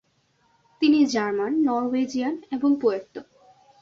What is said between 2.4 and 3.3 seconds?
এবং পুয়ের্তো।